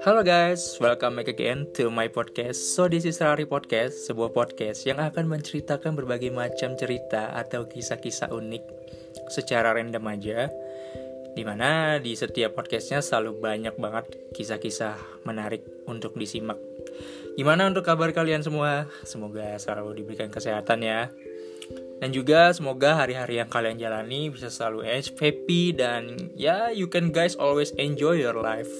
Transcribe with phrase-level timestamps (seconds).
[0.00, 2.56] Halo guys, welcome back again to my podcast.
[2.56, 8.32] So this is Rari Podcast, sebuah podcast yang akan menceritakan berbagai macam cerita atau kisah-kisah
[8.32, 8.64] unik
[9.28, 10.48] secara random aja.
[11.36, 14.96] Di mana di setiap podcastnya selalu banyak banget kisah-kisah
[15.28, 16.56] menarik untuk disimak.
[17.36, 18.88] Gimana untuk kabar kalian semua?
[19.04, 21.12] Semoga selalu diberikan kesehatan ya.
[22.00, 24.88] Dan juga semoga hari-hari yang kalian jalani bisa selalu
[25.20, 28.72] happy dan ya you can guys always enjoy your life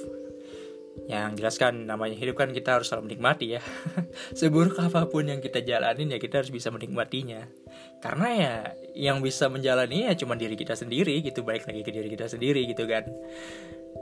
[1.11, 3.63] yang jelas kan namanya hidup kan kita harus selalu menikmati ya.
[4.39, 7.51] Seburuk apa pun yang kita jalanin ya kita harus bisa menikmatinya.
[7.99, 8.55] Karena ya
[8.95, 12.63] yang bisa menjalani ya cuma diri kita sendiri gitu baik lagi ke diri kita sendiri
[12.71, 13.11] gitu kan.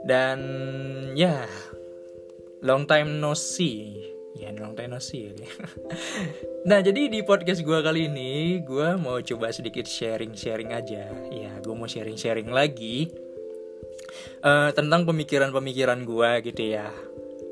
[0.05, 0.37] Dan
[1.17, 1.49] ya
[2.61, 4.05] long time no see.
[4.37, 5.33] Ya long time no see ya.
[6.69, 11.09] nah jadi di podcast gue kali ini gue mau coba sedikit sharing sharing aja.
[11.33, 13.09] Ya gue mau sharing sharing lagi
[14.43, 16.89] uh, tentang pemikiran-pemikiran gue gitu ya.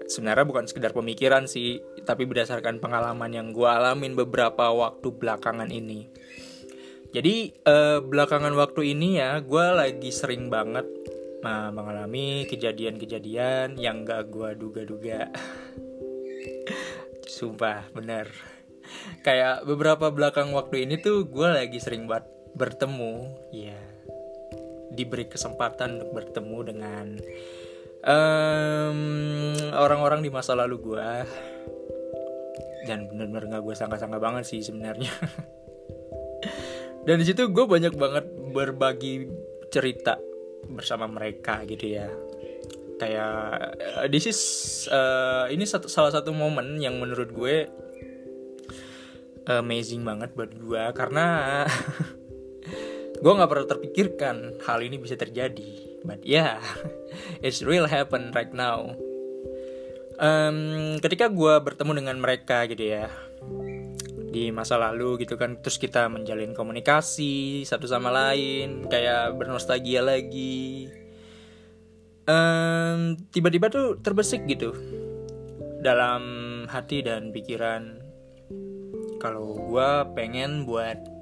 [0.08, 6.08] Sebenarnya bukan sekedar pemikiran sih tapi berdasarkan pengalaman yang gue alamin beberapa waktu belakangan ini.
[7.12, 10.88] Jadi uh, belakangan waktu ini ya gue lagi sering banget
[11.44, 15.28] uh, mengalami kejadian-kejadian yang gak gue duga-duga.
[17.36, 18.32] Sumpah bener.
[19.24, 23.97] Kayak beberapa belakang waktu ini tuh gue lagi sering banget bertemu ya
[24.92, 27.06] diberi kesempatan untuk bertemu dengan
[29.76, 31.10] orang-orang um, di masa lalu gue
[32.88, 35.12] dan bener-bener nggak gue sangka-sangka banget sih sebenarnya.
[37.08, 39.28] Dan di situ gue banyak banget berbagi
[39.68, 40.16] cerita
[40.72, 42.08] bersama mereka gitu ya.
[42.98, 44.40] Kayak uh, this is
[44.88, 47.68] uh, ini satu, salah satu momen yang menurut gue
[49.48, 51.64] amazing banget buat gue karena
[53.28, 56.64] gue nggak pernah terpikirkan hal ini bisa terjadi but yeah
[57.44, 58.96] it's real happen right now.
[60.16, 63.12] Um, ketika gue bertemu dengan mereka gitu ya
[64.32, 70.88] di masa lalu gitu kan terus kita menjalin komunikasi satu sama lain kayak bernostalgia lagi.
[72.32, 74.72] Um, tiba-tiba tuh terbesik gitu
[75.84, 76.24] dalam
[76.72, 78.00] hati dan pikiran.
[79.20, 81.17] Kalau gue pengen buat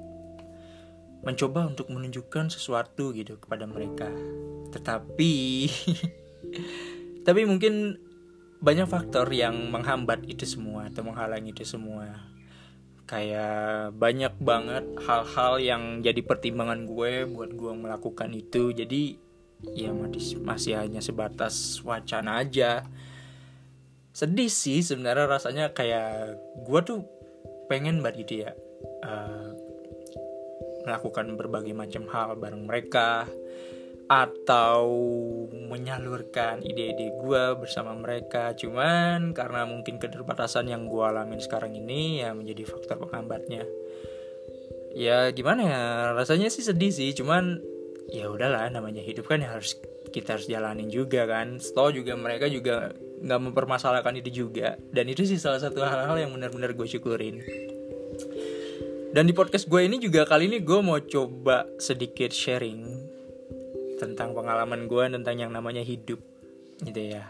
[1.25, 4.07] mencoba untuk menunjukkan sesuatu gitu kepada mereka.
[4.69, 5.33] Tetapi
[7.27, 7.97] tapi mungkin
[8.61, 12.29] banyak faktor yang menghambat itu semua atau menghalangi itu semua.
[13.05, 18.73] Kayak banyak banget hal-hal yang jadi pertimbangan gue buat gue melakukan itu.
[18.73, 19.17] Jadi
[19.73, 22.85] ya masih, masih hanya sebatas wacana aja.
[24.13, 27.05] Sedih sih sebenarnya rasanya kayak gue tuh
[27.65, 28.51] pengen banget gitu ya.
[29.05, 29.64] Uh,
[30.85, 33.25] melakukan berbagai macam hal bareng mereka
[34.05, 34.85] atau
[35.49, 38.53] menyalurkan ide-ide gue bersama mereka.
[38.53, 43.65] Cuman karena mungkin keterbatasan yang gue alamin sekarang ini ya menjadi faktor penghambatnya.
[44.93, 45.83] Ya gimana ya?
[46.13, 47.59] Rasanya sih sedih sih cuman
[48.13, 49.75] ya udahlah namanya hidup kan ya harus
[50.13, 51.57] kita harus jalanin juga kan.
[51.57, 52.93] Setelah juga mereka juga
[53.25, 54.77] nggak mempermasalahkan itu juga.
[54.93, 57.41] Dan itu sih salah satu hal-hal yang benar-benar gue syukurin
[59.15, 62.83] dan di podcast gue ini juga kali ini gue mau coba sedikit sharing
[63.95, 66.19] tentang pengalaman gue tentang yang namanya hidup
[66.83, 67.23] gitu ya.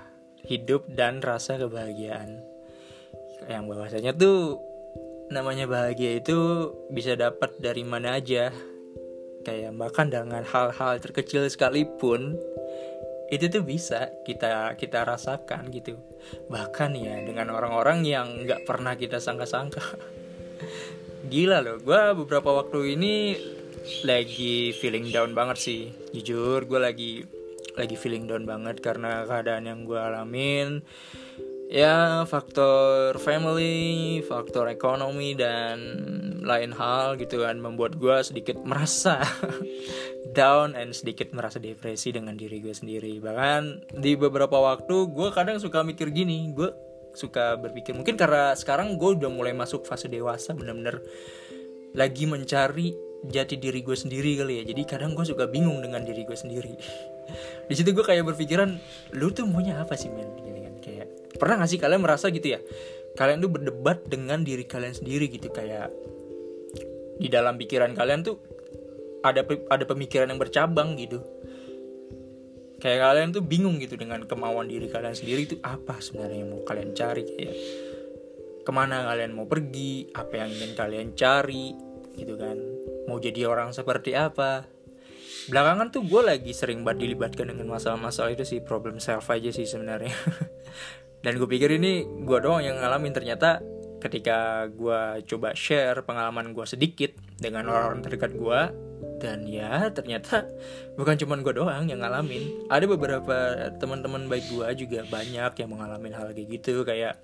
[0.50, 2.41] Hidup dan rasa kebahagiaan.
[3.45, 4.57] Yang bahwasanya tuh
[5.29, 8.50] namanya bahagia itu bisa dapat dari mana aja.
[9.45, 12.34] Kayak bahkan dengan hal-hal terkecil sekalipun
[13.29, 15.97] itu tuh bisa kita kita rasakan gitu
[16.45, 19.81] bahkan ya dengan orang-orang yang nggak pernah kita sangka-sangka
[21.25, 23.16] gila loh gue beberapa waktu ini
[24.06, 25.81] lagi feeling down banget sih.
[26.13, 27.22] Jujur gue lagi
[27.75, 30.81] lagi feeling down banget karena keadaan yang gue alamin.
[31.66, 35.78] Ya faktor family faktor ekonomi dan
[36.46, 39.18] lain hal gitu kan membuat gue sedikit merasa
[40.38, 43.18] down and sedikit merasa depresi dengan diri gue sendiri.
[43.18, 46.84] Bahkan di beberapa waktu gue kadang suka mikir gini gue
[47.15, 47.95] suka berpikir.
[47.95, 51.01] Mungkin karena sekarang gue udah mulai masuk fase dewasa bener-bener
[51.95, 52.94] lagi mencari
[53.25, 54.63] jati diri gue sendiri kali ya.
[54.69, 56.75] Jadi kadang gue suka bingung dengan diri gue sendiri.
[57.71, 58.77] Di situ gue kayak berpikiran
[59.17, 60.29] lu tuh maunya apa sih men?
[60.38, 61.07] Gini kan kayak
[61.41, 62.59] pernah gak sih kalian merasa gitu ya?
[63.15, 65.89] Kalian tuh berdebat dengan diri kalian sendiri gitu kayak
[67.15, 68.35] di dalam pikiran kalian tuh
[69.23, 69.41] ada
[69.71, 71.23] ada pemikiran yang bercabang gitu
[72.85, 76.61] kayak kalian tuh bingung gitu dengan kemauan diri kalian sendiri itu apa sebenarnya yang mau
[76.61, 77.55] kalian cari kayak
[78.61, 81.73] ke mana kalian mau pergi apa yang ingin kalian cari
[82.13, 82.57] gitu kan.
[83.09, 84.69] Mau jadi orang seperti apa.
[85.49, 89.65] Belakangan tuh gue lagi sering banget dilibatkan dengan masalah-masalah itu sih problem self aja sih
[89.65, 90.13] sebenarnya.
[91.25, 93.13] Dan gue pikir ini gue doang yang ngalamin.
[93.13, 93.61] Ternyata
[94.01, 98.59] ketika gue coba share pengalaman gue sedikit dengan orang-orang terdekat gue
[99.19, 100.45] dan ya ternyata
[101.00, 102.67] bukan cuma gue doang yang ngalamin.
[102.67, 103.35] Ada beberapa
[103.79, 107.19] teman-teman baik gue juga banyak yang mengalami hal kayak gitu kayak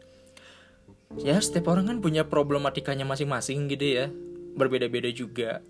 [1.19, 4.05] ya setiap orang kan punya problematikanya masing-masing gitu ya.
[4.55, 5.63] Berbeda-beda juga.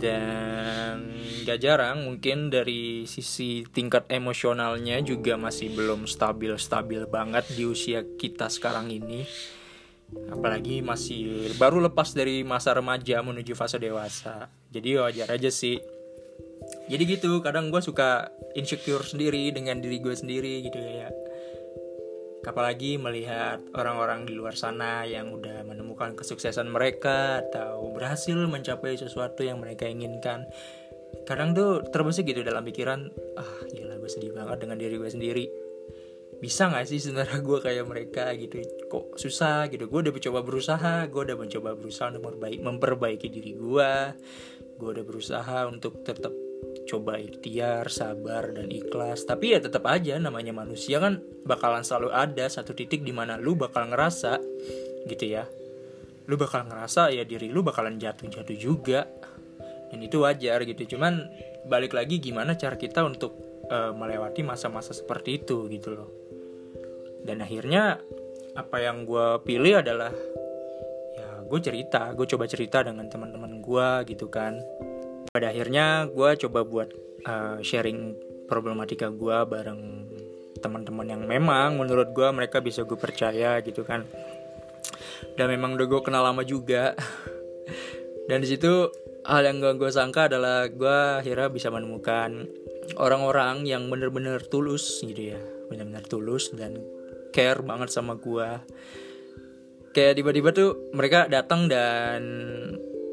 [0.00, 1.12] Dan
[1.44, 8.48] gak jarang mungkin dari sisi tingkat emosionalnya juga masih belum stabil-stabil banget di usia kita
[8.48, 9.28] sekarang ini.
[10.32, 15.78] Apalagi masih baru lepas dari masa remaja menuju fase dewasa jadi wajar aja sih.
[16.90, 21.10] Jadi gitu kadang gue suka insecure sendiri dengan diri gue sendiri gitu ya
[22.44, 29.44] apalagi melihat orang-orang di luar sana yang udah menemukan kesuksesan mereka atau berhasil mencapai sesuatu
[29.44, 30.48] yang mereka inginkan.
[31.28, 35.46] Kadang tuh terbesit gitu dalam pikiran ah gila gue sedih banget dengan diri gue sendiri.
[36.40, 38.64] Bisa gak sih sebenarnya gue kayak mereka gitu?
[38.88, 39.92] Kok susah gitu?
[39.92, 43.92] Gue udah mencoba berusaha gue udah mencoba berusaha untuk memperbaiki diri gue
[44.80, 46.32] gue udah berusaha untuk tetap
[46.88, 49.28] coba ikhtiar, sabar dan ikhlas.
[49.28, 53.54] Tapi ya tetap aja namanya manusia kan bakalan selalu ada satu titik di mana lu
[53.54, 54.40] bakal ngerasa
[55.06, 55.44] gitu ya.
[56.24, 59.04] Lu bakal ngerasa ya diri lu bakalan jatuh-jatuh juga.
[59.92, 60.96] Dan itu wajar gitu.
[60.96, 61.28] Cuman
[61.68, 63.36] balik lagi gimana cara kita untuk
[63.68, 66.08] uh, melewati masa-masa seperti itu gitu loh.
[67.20, 68.00] Dan akhirnya
[68.54, 70.10] apa yang gue pilih adalah
[71.50, 74.62] gue cerita, gue coba cerita dengan teman-teman gue gitu kan.
[75.34, 76.88] Pada akhirnya gue coba buat
[77.26, 78.14] uh, sharing
[78.46, 80.06] problematika gue bareng
[80.62, 84.06] teman-teman yang memang menurut gue mereka bisa gue percaya gitu kan.
[85.34, 86.94] Dan memang udah gue kenal lama juga.
[88.30, 88.86] Dan di situ
[89.26, 92.46] hal yang gak gue sangka adalah gue akhirnya bisa menemukan
[92.94, 95.40] orang-orang yang bener-bener tulus gitu ya.
[95.66, 96.78] Bener-bener tulus dan
[97.34, 98.48] care banget sama gue
[99.90, 102.22] kayak tiba-tiba tuh mereka datang dan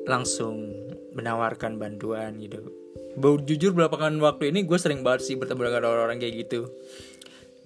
[0.06, 0.72] langsung
[1.18, 2.62] menawarkan bantuan gitu.
[3.18, 6.70] Bau jujur belakangan waktu ini gue sering banget sih bertemu dengan orang-orang kayak gitu.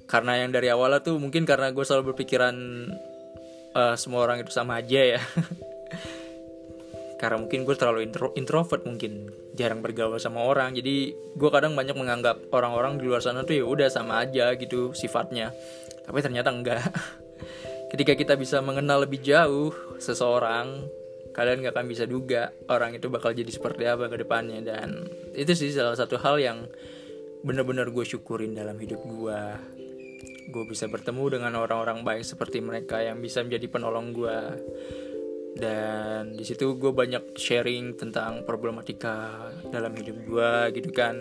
[0.07, 2.55] Karena yang dari awalnya tuh mungkin karena gue selalu berpikiran
[3.75, 5.21] uh, semua orang itu sama aja ya.
[7.21, 10.73] Karena mungkin gue terlalu intro, introvert mungkin jarang bergaul sama orang.
[10.73, 14.95] Jadi gue kadang banyak menganggap orang-orang di luar sana tuh ya udah sama aja gitu
[14.97, 15.53] sifatnya.
[16.01, 16.81] Tapi ternyata enggak
[17.91, 20.87] ketika kita bisa mengenal lebih jauh seseorang
[21.35, 24.63] kalian gak akan bisa duga orang itu bakal jadi seperti apa ke depannya.
[24.63, 26.67] Dan itu sih salah satu hal yang
[27.43, 29.41] bener-bener gue syukurin dalam hidup gue
[30.51, 34.39] gue bisa bertemu dengan orang-orang baik seperti mereka yang bisa menjadi penolong gue
[35.55, 41.17] dan di situ gue banyak sharing tentang problematika dalam hidup gue gitu kan.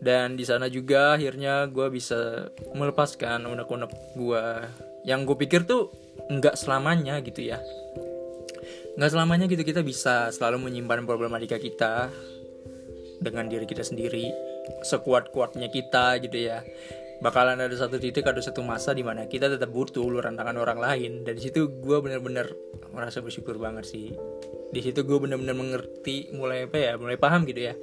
[0.00, 4.44] Dan di sana juga akhirnya gue bisa melepaskan unek-unek gue
[5.04, 5.88] yang gue pikir tuh
[6.28, 7.58] nggak selamanya gitu ya.
[8.98, 12.12] Nggak selamanya gitu kita bisa selalu menyimpan problematika kita
[13.20, 14.32] dengan diri kita sendiri
[14.84, 16.60] sekuat kuatnya kita gitu ya.
[17.20, 20.80] Bakalan ada satu titik ada satu masa di mana kita tetap butuh uluran tangan orang
[20.80, 21.12] lain.
[21.24, 22.48] Dan di situ gue bener-bener
[22.96, 24.16] merasa bersyukur banget sih.
[24.72, 27.74] Di situ gue bener-bener mengerti mulai apa ya mulai paham gitu ya.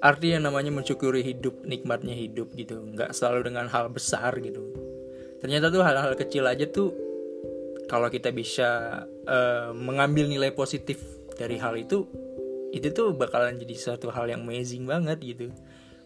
[0.00, 2.80] Arti yang namanya mensyukuri hidup nikmatnya hidup gitu.
[2.80, 4.87] Nggak selalu dengan hal besar gitu
[5.38, 6.94] ternyata tuh hal-hal kecil aja tuh
[7.88, 11.00] kalau kita bisa uh, mengambil nilai positif
[11.38, 12.04] dari hal itu
[12.68, 15.48] itu tuh bakalan jadi suatu hal yang amazing banget gitu.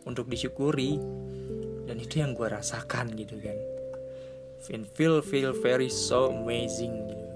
[0.07, 0.99] Untuk disyukuri.
[1.87, 3.59] Dan itu yang gue rasakan gitu kan.
[4.62, 7.27] Feel feel feel very so amazing gitu.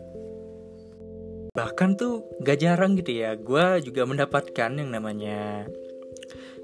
[1.56, 5.64] bahkan tuh gak jarang gitu ya gue juga mendapatkan yang namanya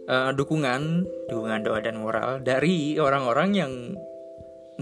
[0.04, 3.72] uh, dukungan dukungan doa dan moral dari orang-orang yang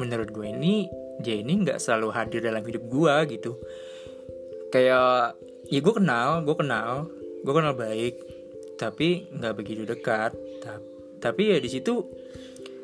[0.01, 0.89] menurut gue ini
[1.21, 3.61] dia ini nggak selalu hadir dalam hidup gue gitu.
[4.73, 5.37] Kayak
[5.69, 7.13] ya gue kenal gue kenal
[7.45, 8.15] gue kenal baik
[8.81, 10.33] tapi nggak begitu dekat.
[11.21, 12.01] Tapi ya di situ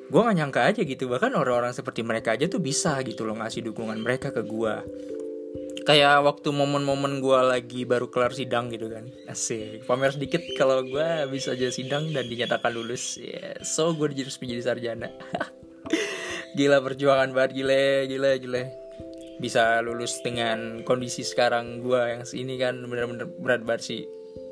[0.07, 1.09] gue gak nyangka aja gitu.
[1.09, 4.75] Bahkan orang-orang seperti mereka aja tuh bisa gitu loh ngasih dukungan mereka ke gue
[5.87, 9.07] kayak waktu momen-momen gue lagi baru kelar sidang gitu kan.
[9.31, 9.87] Asik.
[9.87, 13.17] Pamer sedikit kalau gue bisa aja sidang dan dinyatakan lulus.
[13.23, 13.63] Yeah.
[13.63, 15.09] so gue jadi jadi sarjana
[16.57, 18.63] gila perjuangan banget gile gile gile.
[19.37, 24.03] Bisa lulus dengan kondisi sekarang gue yang sini kan bener-bener berat banget sih.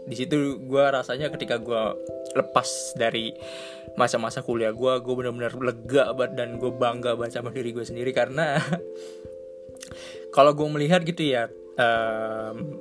[0.04, 1.82] Di situ gue rasanya ketika gue
[2.37, 3.32] lepas dari
[3.96, 8.11] masa-masa kuliah gue gue bener-bener lega banget dan gue bangga banget sama diri gue sendiri
[8.11, 8.58] karena
[10.34, 11.46] kalau gue melihat gitu ya
[11.78, 12.75] um,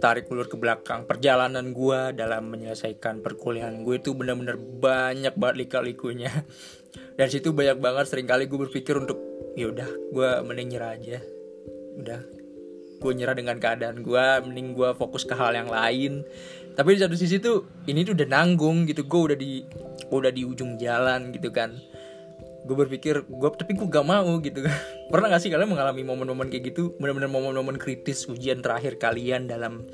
[0.00, 6.32] tarik ulur ke belakang perjalanan gue dalam menyelesaikan perkuliahan gue itu bener-bener banyak banget lika-likunya
[7.14, 9.18] dan situ banyak banget sering kali gue berpikir untuk
[9.54, 11.18] ya udah gue mending nyerah aja.
[11.98, 12.20] Udah.
[12.98, 16.26] Gue nyerah dengan keadaan gue mending gue fokus ke hal yang lain.
[16.74, 19.62] Tapi di satu sisi tuh ini tuh udah nanggung gitu gue udah di
[20.10, 21.74] udah di ujung jalan gitu kan.
[22.66, 24.66] Gue berpikir gue tapi gue gak mau gitu.
[24.66, 24.74] Kan
[25.12, 26.98] pernah gak sih kalian mengalami momen-momen kayak gitu?
[26.98, 29.86] Benar-benar momen-momen kritis ujian terakhir kalian dalam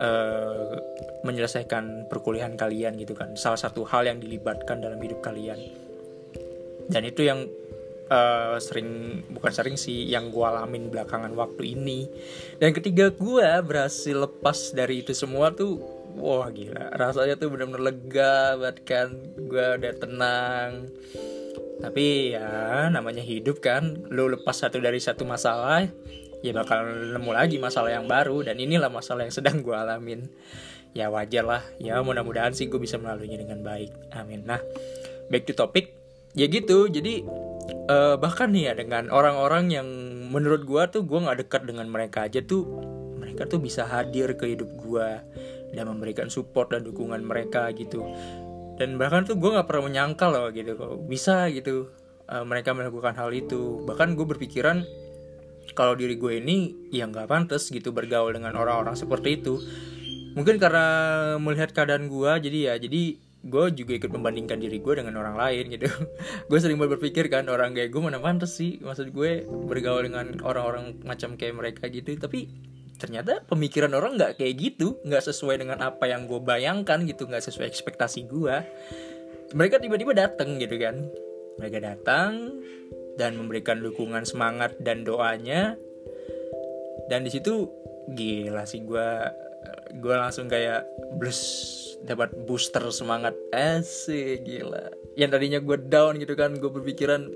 [0.00, 0.80] uh,
[1.28, 3.36] menyelesaikan perkuliahan kalian gitu kan.
[3.36, 5.81] Salah satu hal yang dilibatkan dalam hidup kalian
[6.88, 7.46] dan itu yang
[8.12, 12.08] uh, sering bukan sering sih yang gue alamin belakangan waktu ini.
[12.60, 15.80] Dan ketiga gue berhasil lepas dari itu semua tuh
[16.16, 16.92] wah gila.
[16.92, 19.08] Rasanya tuh bener-bener lega banget kan.
[19.36, 20.70] Gue udah tenang.
[21.82, 24.04] Tapi ya namanya hidup kan.
[24.12, 25.88] Lu lepas satu dari satu masalah
[26.42, 26.82] ya bakal
[27.14, 28.44] nemu lagi masalah yang baru.
[28.44, 30.28] Dan inilah masalah yang sedang gue alamin.
[30.92, 31.62] Ya wajar lah.
[31.80, 34.12] Ya mudah-mudahan sih gue bisa melaluinya dengan baik.
[34.12, 34.44] Amin.
[34.44, 34.60] Nah
[35.32, 36.01] back to topic
[36.32, 37.24] ya gitu jadi
[37.88, 39.88] uh, bahkan nih ya dengan orang-orang yang
[40.32, 42.64] menurut gue tuh gue nggak dekat dengan mereka aja tuh
[43.20, 45.08] mereka tuh bisa hadir ke hidup gue
[45.72, 48.04] dan memberikan support dan dukungan mereka gitu.
[48.76, 51.88] Dan bahkan tuh gue nggak pernah menyangka loh gitu kok bisa gitu
[52.28, 53.80] uh, mereka melakukan hal itu.
[53.88, 54.84] Bahkan gue berpikiran
[55.72, 59.60] kalau diri gue ini ya nggak pantas gitu bergaul dengan orang-orang seperti itu.
[60.36, 60.86] Mungkin karena
[61.40, 65.74] melihat keadaan gue jadi ya jadi gue juga ikut membandingkan diri gue dengan orang lain
[65.74, 65.90] gitu.
[66.48, 68.78] Gue sering berpikir kan orang kayak gue mana pantas sih?
[68.78, 72.14] Maksud gue bergaul dengan orang-orang macam kayak mereka gitu.
[72.14, 72.46] Tapi
[73.02, 75.02] ternyata pemikiran orang nggak kayak gitu.
[75.02, 77.26] Nggak sesuai dengan apa yang gue bayangkan gitu.
[77.26, 78.56] Nggak sesuai ekspektasi gue
[79.52, 81.10] mereka tiba-tiba datang gitu kan.
[81.60, 82.62] Mereka datang
[83.20, 85.76] dan memberikan dukungan semangat dan doanya.
[87.10, 87.68] Dan di situ
[88.14, 89.08] gila sih gue
[89.92, 90.88] gue langsung kayak
[91.20, 91.40] blus
[92.02, 93.36] dapat booster semangat.
[93.54, 94.90] Asik gila.
[95.14, 97.30] Yang tadinya gue down gitu kan gue berpikiran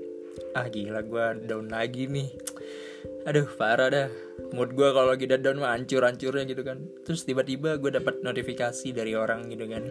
[0.53, 2.29] ah gila gue down lagi nih.
[3.27, 4.09] Aduh parah dah.
[4.53, 6.83] Mood gue kalau lagi down mah hancur hancurnya gitu kan.
[7.07, 9.83] Terus tiba-tiba gue dapat notifikasi dari orang gitu kan.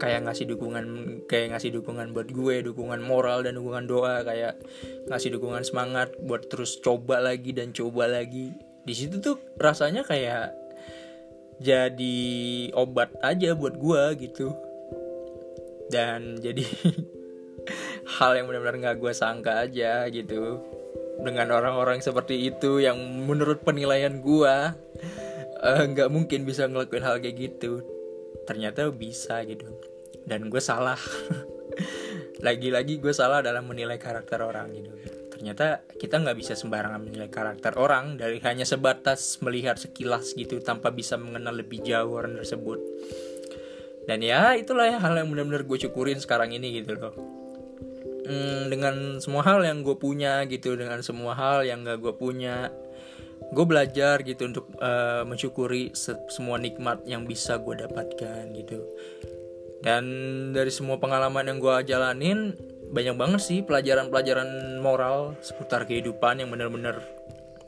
[0.00, 0.86] Kayak ngasih dukungan
[1.28, 4.24] kayak ngasih dukungan buat gue dukungan moral dan dukungan doa.
[4.24, 4.58] Kayak
[5.12, 8.50] ngasih dukungan semangat buat terus coba lagi dan coba lagi.
[8.80, 10.56] Di situ tuh rasanya kayak
[11.60, 12.18] jadi
[12.72, 14.48] obat aja buat gue gitu.
[15.92, 16.64] Dan jadi
[18.16, 20.64] hal yang benar-benar nggak gue sangka aja gitu
[21.20, 22.96] dengan orang-orang seperti itu yang
[23.28, 24.54] menurut penilaian gue
[25.60, 27.84] uh, nggak mungkin bisa ngelakuin hal kayak gitu.
[28.48, 29.68] Ternyata bisa gitu.
[30.24, 30.98] Dan gue salah.
[32.46, 35.09] Lagi-lagi gue salah dalam menilai karakter orang gitu
[35.40, 40.92] ternyata kita nggak bisa sembarangan menilai karakter orang dari hanya sebatas melihat sekilas gitu tanpa
[40.92, 42.76] bisa mengenal lebih jauh orang tersebut.
[44.04, 47.16] Dan ya itulah ya hal yang benar-benar gue syukurin sekarang ini gitu loh.
[48.28, 52.68] Hmm, dengan semua hal yang gue punya gitu dengan semua hal yang gak gue punya
[53.48, 58.84] gue belajar gitu untuk uh, mensyukuri se semua nikmat yang bisa gue dapatkan gitu.
[59.80, 60.04] Dan
[60.52, 62.52] dari semua pengalaman yang gue jalanin
[62.90, 66.98] banyak banget sih pelajaran-pelajaran moral seputar kehidupan yang bener-bener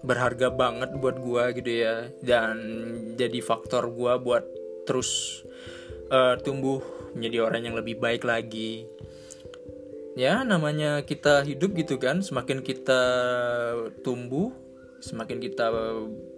[0.03, 2.11] berharga banget buat gue gitu ya.
[2.19, 2.57] Dan
[3.15, 4.43] jadi faktor gue buat
[4.83, 5.43] terus
[6.11, 6.83] uh, tumbuh
[7.15, 8.91] menjadi orang yang lebih baik lagi.
[10.19, 13.01] Ya namanya kita hidup gitu kan semakin kita
[14.05, 14.53] tumbuh
[15.01, 15.73] semakin kita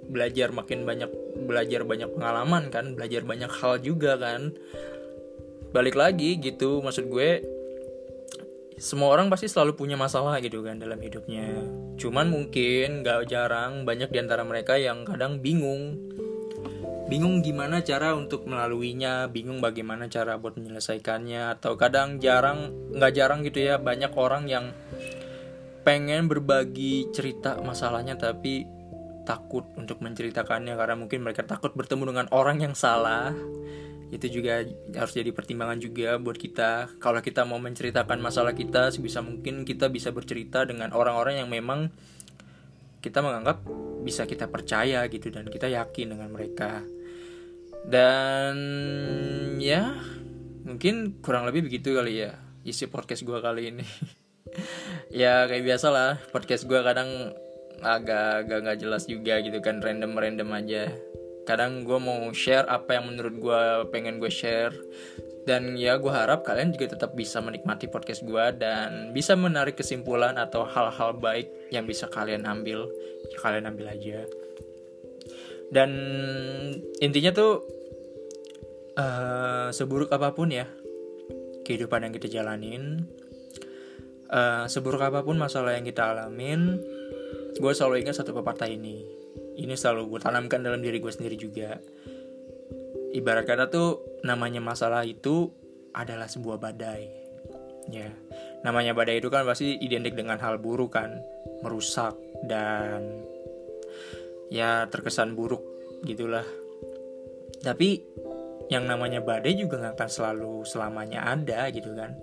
[0.08, 1.10] belajar makin banyak
[1.48, 4.52] belajar banyak pengalaman kan belajar banyak hal juga kan.
[5.72, 7.53] Balik lagi gitu maksud gue
[8.74, 11.46] semua orang pasti selalu punya masalah gitu kan dalam hidupnya.
[11.94, 15.98] Cuman mungkin gak jarang banyak di antara mereka yang kadang bingung.
[17.04, 23.44] Bingung gimana cara untuk melaluinya, bingung bagaimana cara buat menyelesaikannya, atau kadang jarang, gak jarang
[23.44, 24.72] gitu ya, banyak orang yang
[25.84, 28.64] pengen berbagi cerita masalahnya tapi
[29.28, 33.36] takut untuk menceritakannya karena mungkin mereka takut bertemu dengan orang yang salah
[34.12, 34.64] itu juga
[34.96, 37.00] harus jadi pertimbangan juga buat kita.
[37.00, 41.88] Kalau kita mau menceritakan masalah kita sebisa mungkin kita bisa bercerita dengan orang-orang yang memang
[43.00, 43.60] kita menganggap
[44.04, 46.84] bisa kita percaya gitu dan kita yakin dengan mereka.
[47.84, 48.56] Dan
[49.60, 49.96] ya
[50.64, 53.86] mungkin kurang lebih begitu kali ya isi podcast gue kali ini.
[55.10, 57.34] Ya kayak biasa lah podcast gue kadang
[57.82, 60.94] agak agak nggak jelas juga gitu kan random random aja
[61.44, 63.60] kadang gue mau share apa yang menurut gue
[63.92, 64.74] pengen gue share.
[65.44, 70.40] Dan ya gue harap kalian juga tetap bisa menikmati podcast gue dan bisa menarik kesimpulan
[70.40, 72.88] atau hal-hal baik yang bisa kalian ambil.
[73.28, 74.24] Ya kalian ambil aja.
[75.68, 75.90] Dan
[77.04, 77.60] intinya tuh
[78.98, 80.66] uh, seburuk apa pun ya
[81.64, 83.08] kehidupan yang kita jalanin
[84.30, 86.78] uh, seburuk apa pun masalah yang kita alamin
[87.54, 89.23] gue selalu ingat satu pepatah ini
[89.54, 91.78] ini selalu gue tanamkan dalam diri gue sendiri juga.
[93.14, 95.50] Ibarat kata tuh namanya masalah itu
[95.94, 97.06] adalah sebuah badai
[97.88, 98.10] ya.
[98.66, 101.22] Namanya badai itu kan pasti identik dengan hal buruk kan
[101.62, 102.16] merusak
[102.48, 103.22] dan
[104.50, 105.62] ya terkesan buruk
[106.02, 106.44] gitulah.
[107.62, 108.02] Tapi
[108.72, 112.16] yang namanya badai juga nggak akan selalu selamanya ada gitu kan.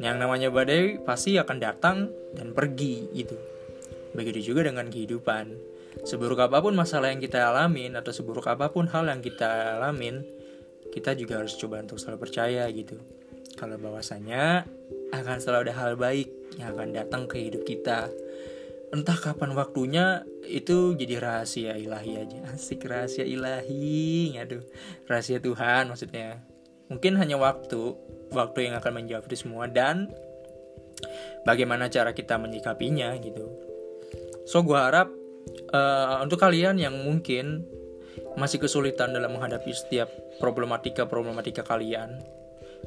[0.00, 3.36] Yang namanya badai pasti akan datang dan pergi gitu.
[4.16, 8.90] Begitu juga dengan kehidupan seburuk apa pun masalah yang kita alamin atau seburuk apa pun
[8.90, 10.26] hal yang kita alamin
[10.96, 12.96] kita juga harus coba untuk selalu percaya gitu.
[13.56, 14.64] Kalau bahwasanya
[15.12, 18.08] akan selalu ada hal baik yang akan datang ke hidup kita.
[18.96, 22.38] Entah kapan waktunya itu jadi rahasia ilahi aja.
[22.56, 24.36] Asik rahasia ilahi.
[24.40, 24.64] Aduh
[25.04, 26.40] rahasia Tuhan maksudnya.
[26.88, 27.92] Mungkin hanya waktu
[28.30, 30.08] waktu yang akan menjawab itu semua dan
[31.44, 33.52] bagaimana cara kita menyikapinya gitu.
[34.48, 35.10] So gue harap
[35.72, 37.66] uh, untuk kalian yang mungkin
[38.36, 40.08] masih kesulitan dalam menghadapi setiap
[40.40, 42.20] problematika problematika kalian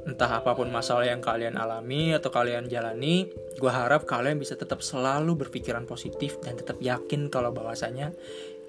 [0.08, 4.80] entah apa pun masalah yang kalian alami atau kalian jalani, gue harap kalian bisa tetap
[4.80, 8.14] selalu berpikiran positif dan tetap yakin kalau bahwasanya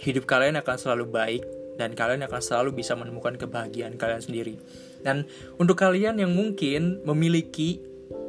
[0.01, 1.43] hidup kalian akan selalu baik
[1.77, 4.55] dan kalian akan selalu bisa menemukan kebahagiaan kalian sendiri.
[5.01, 5.25] Dan
[5.57, 7.81] untuk kalian yang mungkin memiliki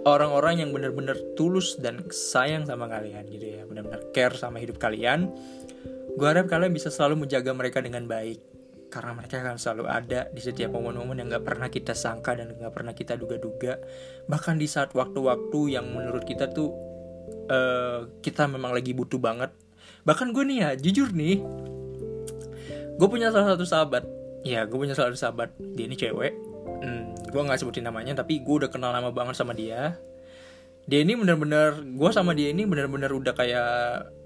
[0.05, 5.29] orang-orang yang benar-benar tulus dan sayang sama kalian gitu ya, benar-benar care sama hidup kalian,
[6.17, 8.41] gue harap kalian bisa selalu menjaga mereka dengan baik.
[8.91, 12.75] Karena mereka akan selalu ada di setiap momen-momen yang gak pernah kita sangka dan gak
[12.75, 13.79] pernah kita duga-duga.
[14.27, 16.75] Bahkan di saat waktu-waktu yang menurut kita tuh
[17.47, 19.55] uh, kita memang lagi butuh banget.
[20.03, 21.39] Bahkan gue nih ya jujur nih
[22.99, 24.03] gue punya salah satu sahabat.
[24.43, 25.55] Ya gue punya salah satu sahabat.
[25.55, 26.35] Dia ini cewek.
[26.83, 29.95] Hmm, gue nggak sebutin namanya tapi gue udah kenal lama banget sama dia.
[30.85, 33.71] Dia ini bener-bener gue sama dia ini bener-bener udah kayak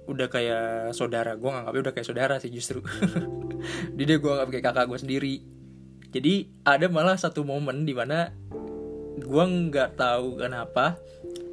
[0.09, 1.37] udah kayak saudara.
[1.37, 2.81] Gue nganggapnya udah kayak saudara sih justru.
[3.97, 5.35] Dia dia gue nggak kayak kakak gue sendiri.
[6.13, 8.29] Jadi ada malah satu momen di mana
[9.17, 11.01] gue nggak tahu kenapa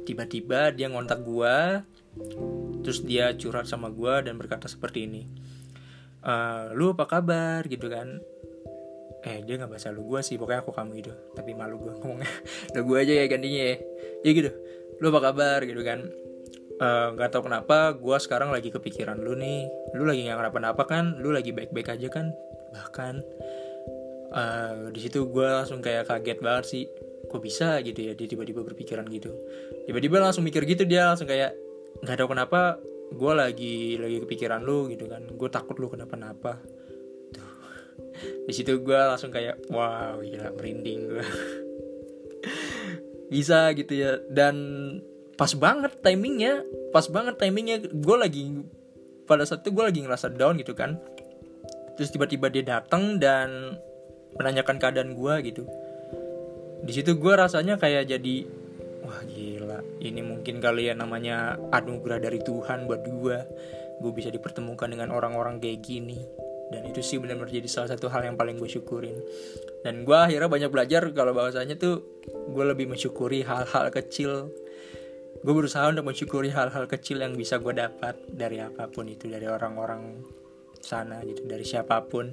[0.05, 1.81] tiba-tiba dia ngontak gue
[2.85, 5.25] terus dia curhat sama gue dan berkata seperti ini.
[6.21, 6.33] E,
[6.77, 7.65] lu apa kabar?
[7.65, 8.21] Gitu kan
[9.23, 11.11] eh dia nggak bahasa lu gue sih pokoknya aku kamu gitu.
[11.31, 12.27] Tapi malu gue ngomongnya.
[12.75, 13.75] Udah gue aja ya gantinya ya.
[14.27, 14.51] Ya gitu.
[14.99, 15.59] Lu apa kabar?
[15.63, 16.11] Gitu kan.
[16.73, 19.71] Eh, nggak uh, tau kenapa gue sekarang lagi kepikiran lu nih.
[19.95, 21.15] Lu lagi nggak kenapa-napa kan?
[21.23, 22.35] Lu lagi baik-baik aja kan?
[22.75, 23.13] Bahkan
[24.35, 26.83] uh, di situ gue langsung kayak kaget banget sih.
[27.31, 29.31] Kok bisa gitu ya dia tiba-tiba berpikiran gitu.
[29.87, 31.55] Tiba-tiba langsung mikir gitu dia langsung kayak
[32.03, 32.81] nggak tahu kenapa
[33.13, 35.23] gue lagi lagi kepikiran lu gitu kan.
[35.31, 36.59] Gue takut lu kenapa-napa
[38.43, 41.25] di situ gue langsung kayak wow gila merinding gue
[43.31, 44.19] bisa gitu ya.
[44.27, 44.55] Dan
[45.33, 46.61] pas banget timingnya
[46.93, 48.61] pas banget timingnya gue lagi
[49.23, 50.99] pada saat itu gue lagi ngerasa down gitu kan.
[51.95, 53.79] Terus tiba-tiba dia datang dan
[54.37, 55.63] menanyakan keadaan gue gitu.
[56.83, 58.35] Di situ gue rasanya kayak jadi
[59.03, 61.37] wah gila ini mungkin kalian ya namanya
[61.71, 63.37] anugerah dari Tuhan buat gue
[64.03, 66.23] gue bisa dipertemukan dengan orang-orang kayak gini
[66.71, 69.19] dan itu sih benar-benar jadi salah satu hal yang paling gue syukurin
[69.83, 74.53] dan gue akhirnya banyak belajar kalau bahwasanya tuh gue lebih mensyukuri hal-hal kecil
[75.43, 79.49] gue berusaha untuk mensyukuri hal-hal kecil yang bisa gue dapat dari apa pun itu dari
[79.49, 80.23] orang-orang
[80.79, 82.31] sana gitu dari siapa pun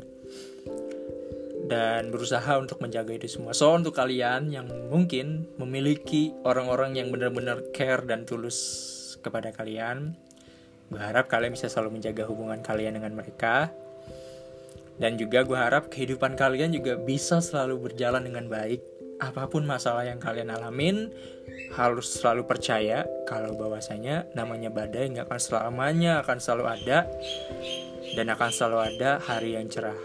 [1.70, 3.54] dan berusaha untuk menjaga itu semua.
[3.54, 8.58] So untuk kalian yang mungkin memiliki orang-orang yang benar-benar care dan tulus
[9.22, 10.18] kepada kalian,
[10.90, 13.70] gue harap kalian bisa selalu menjaga hubungan kalian dengan mereka.
[15.00, 18.84] Dan juga gue harap kehidupan kalian juga bisa selalu berjalan dengan baik.
[19.20, 21.08] Apa pun masalah yang kalian alamin
[21.72, 27.08] harus selalu percaya kalau bahwasanya namanya badai nggak akan selamanya akan selalu ada
[28.16, 29.96] dan akan selalu ada hari yang cerah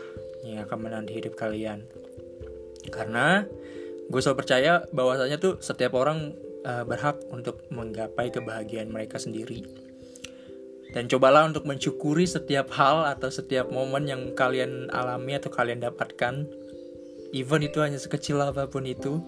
[0.43, 1.83] yang akan menanti hidup kalian.
[2.91, 3.43] Karena
[4.07, 9.84] gue selalu percaya bahwasanya tuh setiap orang uh, berhak untuk menggapai kebahagiaan mereka sendiri
[10.95, 16.47] dan cobalah untuk mensyukuri setiap hal atau setiap momen yang kalian alami atau kalian dapatkan.
[17.35, 19.19] Even itu hanya sekecil apa pun itu.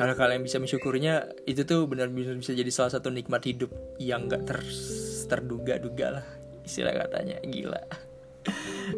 [0.00, 3.68] Kalau kalian bisa mensyukurinya itu tuh benar benar bisa jadi salah satu nikmat hidup
[4.00, 4.64] yang gak ter
[5.28, 6.26] terduga-duga lah
[6.64, 7.36] istilah katanya.
[7.44, 7.82] Gila.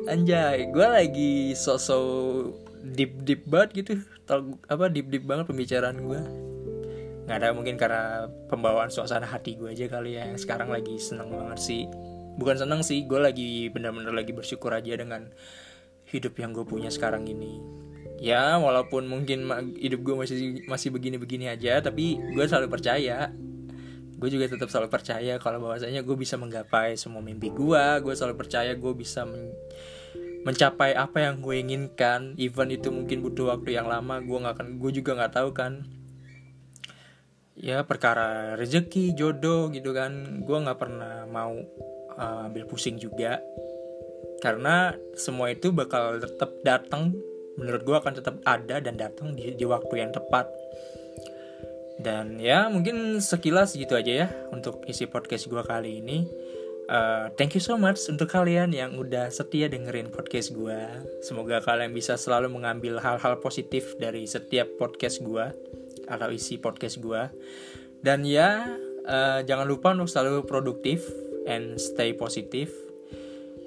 [0.06, 2.54] Anjay gue lagi sosok
[2.94, 3.92] deep deep banget gitu.
[4.22, 6.51] Tau, apa deep deep banget pembicaraan gue
[7.32, 10.28] nggak ada mungkin karena pembawaan suasana hati gue aja kali ya.
[10.28, 11.88] Yang sekarang lagi seneng banget sih.
[12.36, 15.32] Bukan seneng sih gue lagi benar-benar lagi bersyukur aja dengan
[16.12, 17.56] hidup yang gue punya sekarang ini.
[18.20, 19.48] Ya walaupun mungkin
[19.80, 23.32] hidup gue masih masih begini-begini aja tapi gue selalu percaya.
[24.20, 28.36] Gue juga tetap selalu percaya kalau bahwasanya gue bisa menggapai semua mimpi gue gue selalu
[28.36, 29.56] percaya gue bisa men
[30.44, 32.36] mencapai apa yang gue inginkan.
[32.36, 36.01] Even itu mungkin butuh waktu yang lama gue nggak akan gue juga nggak tahu kan
[37.56, 40.42] ya perkara rezeki jodoh gitu kan.
[40.44, 41.52] Gue nggak pernah mau
[42.16, 43.40] uh, ambil pusing juga.
[44.42, 47.14] Karena semua itu bakal tetap datang
[47.60, 50.48] menurut gue akan tetap ada dan datang di, di waktu yang tepat.
[52.02, 56.26] Dan ya mungkin sekilas gitu aja ya untuk isi podcast gue kali ini.
[56.90, 60.76] Uh, thank you so much untuk kalian yang udah setia dengerin podcast gue
[61.22, 65.46] semoga kalian bisa selalu mengambil hal-hal positif dari setiap podcast gue
[66.06, 67.22] atau isi podcast gue
[68.02, 68.66] dan ya
[69.06, 71.06] uh, jangan lupa untuk selalu produktif
[71.46, 72.70] and stay positive.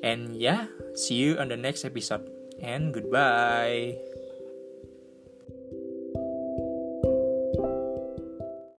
[0.06, 2.24] And yeah see you on the next episode.
[2.62, 4.14] And goodbye